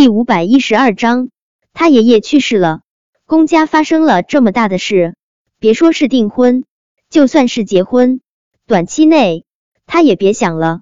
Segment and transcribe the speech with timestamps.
[0.00, 1.28] 第五百一十二章，
[1.74, 2.80] 他爷爷去世了，
[3.26, 5.14] 公家发生了这么大的事，
[5.58, 6.64] 别说是订婚，
[7.10, 8.22] 就算是结婚，
[8.66, 9.44] 短期内
[9.84, 10.80] 他也别想了。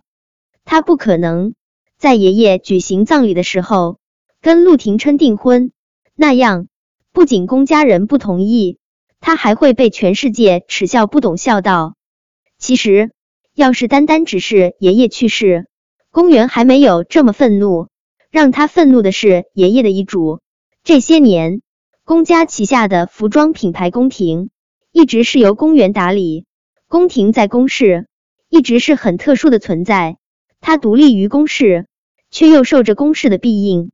[0.65, 1.55] 他不可能
[1.99, 3.99] 在爷爷举行葬礼的时候
[4.41, 5.73] 跟陆廷琛订婚，
[6.15, 6.69] 那样
[7.13, 8.79] 不仅公家人不同意，
[9.19, 11.97] 他还会被全世界耻笑不懂孝道。
[12.57, 13.11] 其实，
[13.53, 15.67] 要是单单只是爷爷去世，
[16.13, 17.89] 公园还没有这么愤怒。
[18.31, 20.41] 让他愤怒的是爷爷的遗嘱。
[20.85, 21.63] 这些年，
[22.05, 24.51] 宫家旗下的服装品牌宫廷
[24.93, 26.45] 一直是由宫原打理。
[26.87, 28.07] 宫廷在宫室
[28.49, 30.17] 一直是很特殊的存在，
[30.61, 31.87] 它独立于宫室，
[32.31, 33.91] 却又受着宫室的庇应。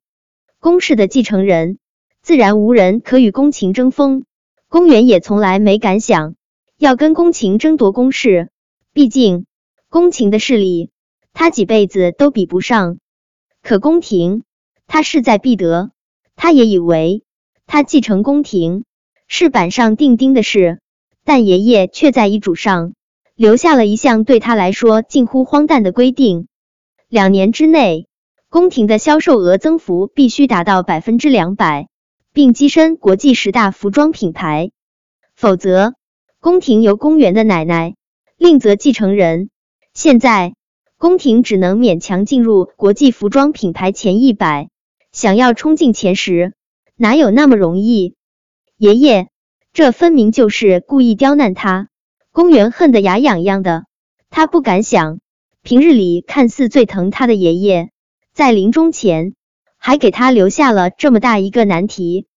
[0.61, 1.79] 宫室的继承人，
[2.23, 4.25] 自然无人可与宫廷争锋。
[4.69, 6.35] 宫原也从来没敢想
[6.79, 8.51] 要跟宫廷争夺宫室，
[8.93, 9.47] 毕竟
[9.89, 10.91] 宫廷的势力，
[11.33, 12.99] 他几辈子都比不上。
[13.65, 14.43] 可宫廷，
[14.87, 15.91] 他势在必得。
[16.37, 17.23] 他也以为
[17.67, 18.85] 他继承宫廷
[19.27, 20.81] 是板上钉钉的事，
[21.25, 22.93] 但爷爷却在遗嘱上
[23.35, 26.47] 留下了一项对他来说近乎荒诞的规定：
[27.09, 28.07] 两年之内，
[28.51, 31.89] 宫廷的销售额增幅必须达到百分之两百，
[32.35, 34.73] 并跻身国际十大服装品牌，
[35.35, 35.95] 否则
[36.39, 37.95] 宫廷由公园的奶奶
[38.37, 39.49] 另择继承人。
[39.95, 40.55] 现在。
[41.05, 44.71] 宫廷只能勉强进入国际服装品牌前一百，
[45.13, 46.55] 想要冲进前十，
[46.97, 48.15] 哪有那么容易？
[48.79, 49.29] 爷爷，
[49.75, 51.91] 这分明就是故意刁难他。
[52.33, 53.85] 公园恨得牙痒痒的，
[54.31, 55.19] 他不敢想，
[55.63, 57.91] 平日里看似最疼他的爷爷，
[58.33, 59.35] 在临终前
[59.77, 62.29] 还给他留下了这么大一个难题。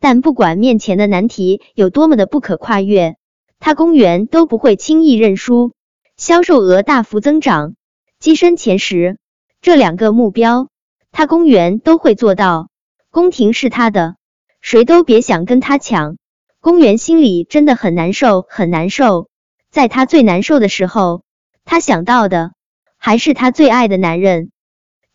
[0.00, 3.16] 但不管面前的难题有多么的不可跨越，
[3.58, 5.72] 他公园都不会轻易认输。
[6.18, 7.74] 销售额大幅增长。
[8.22, 9.18] 跻身前十，
[9.62, 10.68] 这两个目标，
[11.10, 12.68] 他公园都会做到。
[13.10, 14.14] 宫廷是他的，
[14.60, 16.16] 谁都别想跟他抢。
[16.60, 19.28] 公园心里真的很难受，很难受。
[19.72, 21.24] 在他最难受的时候，
[21.64, 22.52] 他想到的
[22.96, 24.52] 还是他最爱的男人。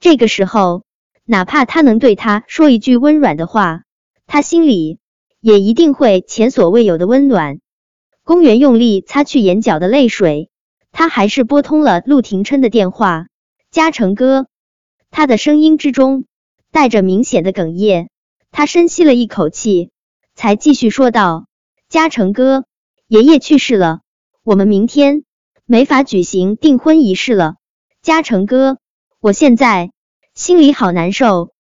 [0.01, 0.84] 这个时候，
[1.24, 3.84] 哪怕他能对他说一句温软的话，
[4.25, 5.00] 他心里
[5.39, 7.59] 也一定会前所未有的温暖。
[8.25, 10.50] 公园用力擦去眼角的泪水。
[10.97, 13.28] 他还是拨通了陆廷琛的电话，
[13.69, 14.47] 嘉诚哥，
[15.12, 16.25] 他的声音之中
[16.72, 18.08] 带着明显的哽咽，
[18.52, 19.91] 他深吸了一口气，
[20.34, 21.46] 才继续说道
[21.88, 22.66] ：“嘉诚哥，
[23.07, 24.00] 爷爷去世了，
[24.41, 25.22] 我们明天
[25.68, 27.57] 没法举行订婚仪式了。
[28.02, 28.80] 嘉诚哥，
[29.19, 29.91] 我现在
[30.34, 31.52] 心里好难受。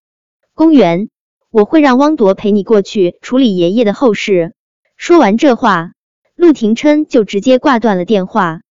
[0.55, 1.09] 公园，
[1.51, 4.55] 我会让汪铎陪你过去处理爷爷的后事。”
[4.97, 5.91] 说完这话，
[6.35, 8.61] 陆廷琛就直接挂断了电话。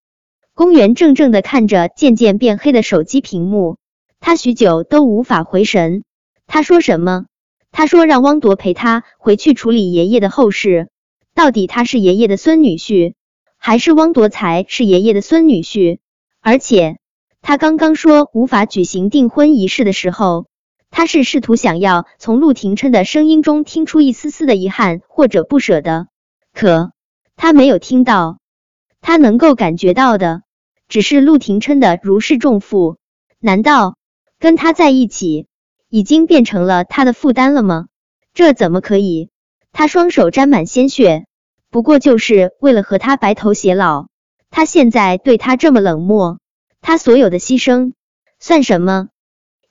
[0.57, 3.77] 公园怔怔的看着渐渐变黑的手机屏幕，
[4.21, 6.03] 他许久都无法回神。
[6.47, 7.27] 他说什么？
[7.73, 10.89] 他说让汪铎陪他回去处理爷爷的后事。
[11.35, 13.13] 到底他是爷爷的孙女婿，
[13.59, 15.99] 还是汪铎才是爷爷的孙女婿？
[16.41, 16.97] 而且
[17.43, 20.47] 他刚刚说无法举行订婚仪式的时候，
[20.91, 26.07] 他是试图想要从陆廷琛的声音中听出一丝丝的遗憾或者不舍的，
[26.55, 26.93] 可
[27.37, 28.39] 他没有听到，
[29.03, 30.45] 他能够感觉到的。
[30.89, 32.97] 只是陆廷琛的如释重负，
[33.41, 33.97] 难道
[34.39, 35.47] 跟他在一起
[35.89, 37.87] 已经变成了他的负担了吗？
[38.35, 39.31] 这怎么可以？
[39.73, 41.27] 他双手沾满鲜血，
[41.71, 44.07] 不过就是为了和他白头偕老。
[44.51, 46.39] 他现在对他这么冷漠，
[46.81, 47.93] 他所有的牺牲
[48.39, 49.09] 算什么？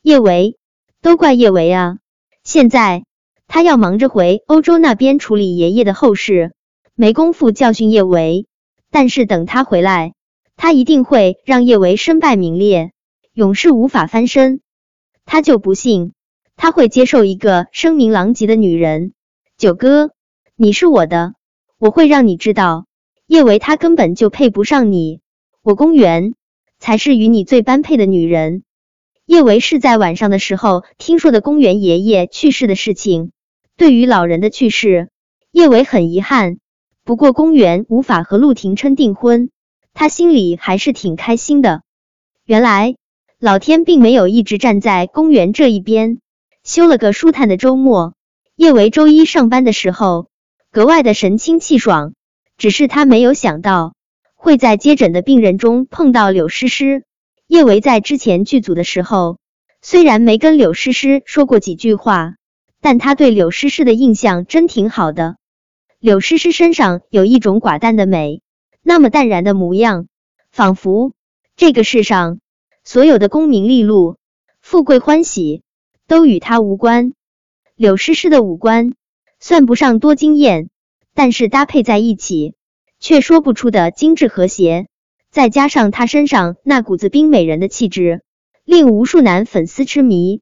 [0.01, 0.57] 叶维，
[1.01, 1.97] 都怪叶维啊！
[2.43, 3.05] 现在
[3.47, 6.53] 他要忙着回欧洲那边处理爷爷的后事，
[6.93, 8.47] 没工夫教训叶维。
[8.91, 10.13] 但是等他回来。
[10.55, 12.91] 他一定会让叶维身败名裂，
[13.33, 14.61] 永世无法翻身。
[15.25, 16.13] 他就不信
[16.55, 19.13] 他会接受一个声名狼藉的女人。
[19.57, 20.11] 九哥，
[20.55, 21.33] 你是我的，
[21.77, 22.85] 我会让你知道，
[23.27, 25.19] 叶维他根本就配不上你。
[25.61, 26.33] 我公园
[26.79, 28.63] 才是与你最般配的女人。
[29.25, 33.31] 叶维是在晚上的时候听说的公园爷爷去世的事情。
[33.75, 35.09] 对于老人的去世，
[35.51, 36.59] 叶维很遗憾。
[37.03, 39.49] 不过公园无法和陆廷琛订婚。
[39.95, 41.81] 他心里还是挺开心的。
[42.45, 42.95] 原来
[43.39, 46.19] 老天并没有一直站在公园这一边，
[46.63, 48.13] 休了个舒坦的周末。
[48.57, 50.27] 叶维周一上班的时候
[50.69, 52.13] 格外的神清气爽，
[52.57, 53.95] 只是他没有想到
[54.35, 57.05] 会在接诊的病人中碰到柳诗诗。
[57.47, 59.37] 叶维在之前剧组的时候，
[59.81, 62.35] 虽然没跟柳诗诗说过几句话，
[62.81, 65.37] 但他对柳诗诗的印象真挺好的。
[65.99, 68.41] 柳诗诗身上有一种寡淡的美。
[68.87, 70.05] 那么淡然的模样，
[70.51, 71.13] 仿佛
[71.55, 72.39] 这个世上
[72.83, 74.17] 所有的功名利禄、
[74.61, 75.63] 富贵欢喜
[76.05, 77.13] 都与他无关。
[77.75, 78.93] 柳诗诗的五官
[79.39, 80.69] 算不上多惊艳，
[81.15, 82.53] 但是搭配在一起
[82.99, 84.85] 却说不出的精致和谐。
[85.31, 88.21] 再加上她身上那股子冰美人的气质，
[88.65, 90.41] 令无数男粉丝痴迷。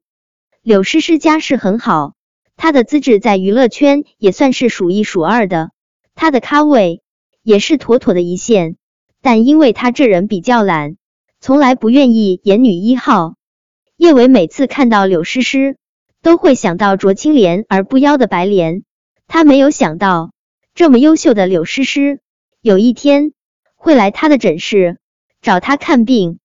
[0.60, 2.12] 柳诗诗家世很好，
[2.56, 5.70] 她的资质在娱乐圈也算是数一数二的，
[6.14, 7.00] 她的咖位
[7.44, 8.74] 也是妥妥的一线。
[9.22, 10.96] 但因为他这人比较懒，
[11.40, 13.36] 从来不愿意演女一号。
[13.96, 15.76] 叶伟每次看到柳诗诗，
[16.20, 18.82] 都会想到濯清涟而不妖的白莲。
[19.28, 20.32] 他没有想到，
[20.74, 22.18] 这么优秀的柳诗诗，
[22.60, 23.32] 有一天。
[23.76, 24.96] 会来他的诊室
[25.42, 26.38] 找他看病。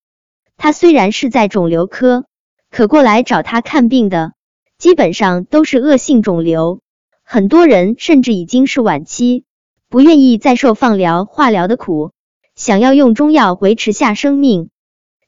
[0.57, 2.25] 他虽然是在肿瘤科，
[2.69, 4.33] 可过来找他看病的
[4.77, 6.81] 基本上都是恶性肿瘤，
[7.23, 9.45] 很多人甚至已经是晚期，
[9.89, 12.11] 不愿意再受放疗、化疗的苦，
[12.55, 14.69] 想要用中药维持下生命。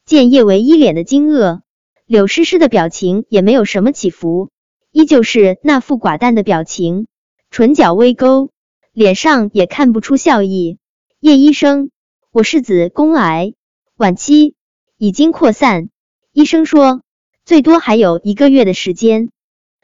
[0.05, 1.61] 见叶维一脸的惊愕，
[2.05, 4.49] 柳诗诗的表情也没有什么起伏，
[4.91, 7.07] 依旧是那副寡淡的表情，
[7.49, 8.51] 唇角微勾，
[8.93, 10.77] 脸上也看不出笑意。
[11.19, 11.89] 叶医生。
[12.33, 13.55] 我是子宫癌
[13.97, 14.55] 晚期，
[14.97, 15.89] 已经扩散。
[16.31, 17.01] 医生说
[17.43, 19.31] 最多还有一个月的时间。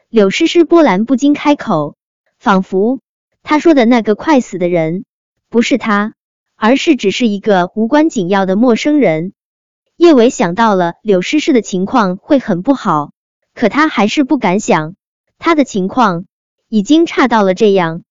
[0.08, 1.96] 柳诗诗波澜不惊开口，
[2.38, 3.00] 仿佛
[3.50, 5.06] 他说的那个快死的人
[5.48, 6.12] 不是他，
[6.54, 9.32] 而是只是一个无关紧要的陌生人。
[9.96, 13.12] 叶伟想到了柳诗诗的情况会很不好，
[13.54, 14.96] 可他还是不敢想
[15.38, 16.26] 他的情况
[16.68, 18.02] 已经差到了这样。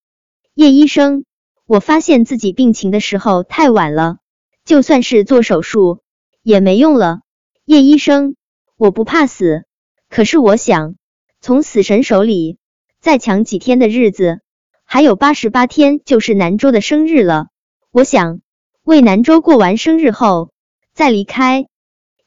[0.55, 1.23] 叶医生，
[1.67, 4.17] 我发现自己病情的时候太晚了。
[4.65, 6.01] 就算是做手术
[6.41, 7.19] 也没用了，
[7.63, 8.35] 叶医生，
[8.75, 9.65] 我不怕死，
[10.09, 10.95] 可是我想
[11.41, 12.57] 从死神手里
[12.99, 14.41] 再抢几天的日子，
[14.89, 17.47] 还有八十八天就是南州的生日了，
[17.91, 18.39] 我想
[18.83, 20.51] 为南州过完生日后
[20.93, 21.67] 再离开。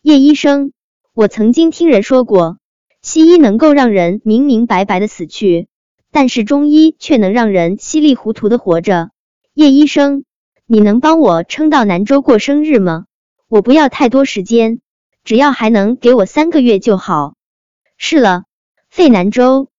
[0.02, 0.72] 叶医生，
[1.14, 2.58] 我曾经听人说过，
[3.00, 5.68] 西医能够让人明明白白的死去，
[6.12, 9.10] 但是中医却能让人稀里糊涂的活着。
[9.54, 10.24] 叶医生。
[10.72, 13.06] 你能帮我撑到南州过生日吗？
[13.48, 14.80] 我不要太多时间，
[15.24, 17.34] 只要还能给我三个月就好。
[17.96, 18.44] 是了，
[18.88, 19.69] 费南州，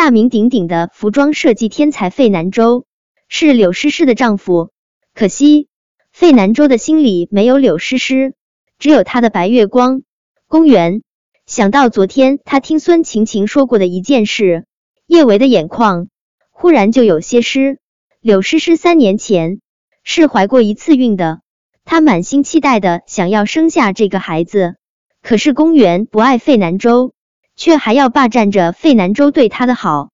[0.00, 2.86] 大名鼎鼎的服装设计天才费南州
[3.28, 4.70] 是柳诗诗的丈夫。
[5.12, 5.68] 可惜
[6.10, 8.32] 费南州的心里没有柳诗诗，
[8.78, 10.00] 只有他的白月光。
[10.48, 11.02] 公园
[11.44, 14.64] 想到昨天他听孙晴晴说过的一件事，
[15.06, 16.08] 叶维的眼眶
[16.48, 17.78] 忽然就有些湿。
[18.22, 19.60] 柳诗诗三年前。
[20.02, 21.42] 是怀过一次孕的，
[21.84, 24.76] 她满心期待的想要生下这个孩子，
[25.20, 27.12] 可是公园不爱费南州，
[27.60, 30.08] 却还要霸占着费南州对她的好。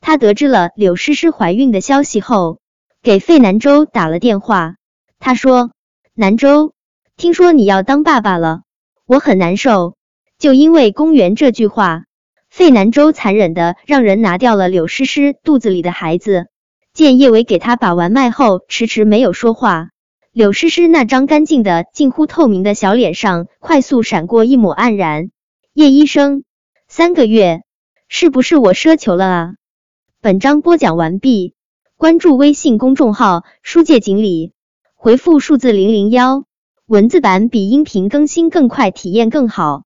[0.00, 2.60] 他得知了柳诗诗怀孕的消息后，
[3.02, 4.76] 给费南州打了电话。
[5.18, 5.70] 他说
[6.16, 6.72] ：“南州，
[7.18, 8.62] 听说你要当爸爸了，
[9.06, 9.96] 我很难受。”
[10.40, 12.04] 就因为公园这句话，
[12.48, 16.46] 费南州残忍的让人拿掉了柳诗诗肚子里的孩子。
[16.94, 19.90] 见叶伟给他把完脉后，迟迟没有说话。
[20.32, 25.30] 柳诗诗那张干净的、近乎透明的小脸上，快速闪过一抹黯然。
[25.74, 26.44] 叶医生，
[26.98, 27.62] 三个月
[28.08, 29.54] 是不是我奢求了啊？
[30.20, 31.54] 本章播讲完毕，
[31.96, 34.52] 关注微信公众号“书界锦鲤”，
[34.98, 36.42] 回复数字零零幺，
[36.86, 39.84] 文字版比音频更新更快，体验更好。